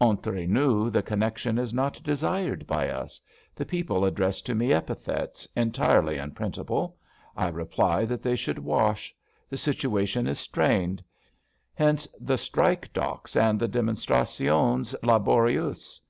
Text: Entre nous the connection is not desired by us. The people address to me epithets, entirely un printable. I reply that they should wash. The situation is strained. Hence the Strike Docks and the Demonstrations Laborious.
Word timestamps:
Entre 0.00 0.46
nous 0.46 0.90
the 0.90 1.02
connection 1.02 1.58
is 1.58 1.74
not 1.74 2.02
desired 2.02 2.66
by 2.66 2.88
us. 2.88 3.20
The 3.54 3.66
people 3.66 4.06
address 4.06 4.40
to 4.40 4.54
me 4.54 4.72
epithets, 4.72 5.46
entirely 5.54 6.18
un 6.18 6.30
printable. 6.30 6.94
I 7.36 7.48
reply 7.48 8.06
that 8.06 8.22
they 8.22 8.34
should 8.34 8.58
wash. 8.58 9.14
The 9.50 9.58
situation 9.58 10.26
is 10.26 10.38
strained. 10.40 11.04
Hence 11.74 12.08
the 12.18 12.38
Strike 12.38 12.94
Docks 12.94 13.36
and 13.36 13.60
the 13.60 13.68
Demonstrations 13.68 14.94
Laborious. 15.02 16.00